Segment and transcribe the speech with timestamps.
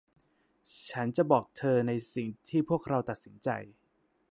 [0.89, 3.49] ฉันจะบอกเธอในสิ่งที่พวกเราตัดสินใจ